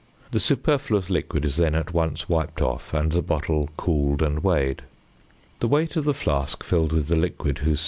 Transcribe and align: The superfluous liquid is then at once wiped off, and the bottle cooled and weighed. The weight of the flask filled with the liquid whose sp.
The 0.31 0.39
superfluous 0.39 1.11
liquid 1.11 1.45
is 1.45 1.57
then 1.57 1.75
at 1.75 1.93
once 1.93 2.27
wiped 2.27 2.59
off, 2.59 2.91
and 2.91 3.11
the 3.11 3.21
bottle 3.21 3.69
cooled 3.77 4.23
and 4.23 4.41
weighed. 4.43 4.81
The 5.59 5.67
weight 5.67 5.95
of 5.95 6.05
the 6.05 6.13
flask 6.15 6.63
filled 6.63 6.91
with 6.91 7.05
the 7.07 7.15
liquid 7.15 7.59
whose 7.59 7.77
sp. 7.79 7.79